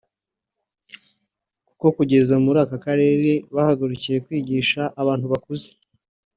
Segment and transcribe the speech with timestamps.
[1.67, 5.69] kuko kugeza muri aka karere bahagurukiye kwigisha abantu bakuze